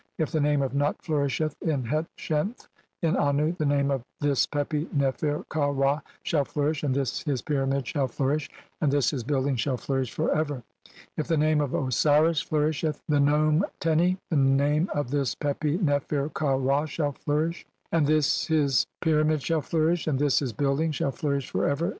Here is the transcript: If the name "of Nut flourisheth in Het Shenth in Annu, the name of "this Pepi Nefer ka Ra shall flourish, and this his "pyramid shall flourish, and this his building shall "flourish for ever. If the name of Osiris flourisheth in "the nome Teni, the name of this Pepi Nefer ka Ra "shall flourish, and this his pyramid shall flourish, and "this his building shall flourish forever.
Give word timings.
If 0.17 0.31
the 0.31 0.41
name 0.41 0.63
"of 0.63 0.73
Nut 0.73 0.95
flourisheth 0.99 1.55
in 1.61 1.83
Het 1.85 2.07
Shenth 2.17 2.67
in 3.03 3.13
Annu, 3.13 3.55
the 3.55 3.67
name 3.67 3.91
of 3.91 4.01
"this 4.19 4.47
Pepi 4.47 4.87
Nefer 4.91 5.45
ka 5.47 5.67
Ra 5.69 5.99
shall 6.23 6.43
flourish, 6.43 6.81
and 6.81 6.95
this 6.95 7.21
his 7.21 7.43
"pyramid 7.43 7.85
shall 7.85 8.07
flourish, 8.07 8.49
and 8.81 8.91
this 8.91 9.11
his 9.11 9.23
building 9.23 9.55
shall 9.55 9.77
"flourish 9.77 10.11
for 10.11 10.33
ever. 10.35 10.63
If 11.17 11.27
the 11.27 11.37
name 11.37 11.61
of 11.61 11.75
Osiris 11.75 12.41
flourisheth 12.41 12.99
in 13.07 13.13
"the 13.13 13.19
nome 13.19 13.63
Teni, 13.79 14.17
the 14.31 14.37
name 14.37 14.89
of 14.91 15.11
this 15.11 15.35
Pepi 15.35 15.77
Nefer 15.77 16.29
ka 16.29 16.55
Ra 16.55 16.85
"shall 16.87 17.11
flourish, 17.11 17.67
and 17.91 18.07
this 18.07 18.47
his 18.47 18.87
pyramid 19.01 19.43
shall 19.43 19.61
flourish, 19.61 20.07
and 20.07 20.17
"this 20.17 20.39
his 20.39 20.51
building 20.51 20.91
shall 20.91 21.11
flourish 21.11 21.47
forever. 21.47 21.89